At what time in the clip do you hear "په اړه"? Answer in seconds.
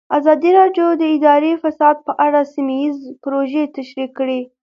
2.07-2.39